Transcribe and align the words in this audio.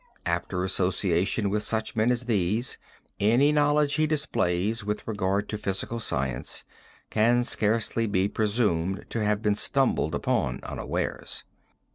After 0.25 0.63
association 0.63 1.51
with 1.51 1.61
such 1.61 1.95
men 1.95 2.09
as 2.11 2.23
these, 2.25 2.79
any 3.19 3.51
knowledge 3.51 3.93
he 3.93 4.07
displays 4.07 4.83
with 4.83 5.07
regard 5.07 5.47
to 5.49 5.59
physical 5.59 5.99
science 5.99 6.63
can 7.11 7.43
scarcely 7.43 8.07
be 8.07 8.27
presumed 8.27 9.05
to 9.09 9.23
have 9.23 9.43
been 9.43 9.53
stumbled 9.53 10.15
upon 10.15 10.59
unawares. 10.63 11.43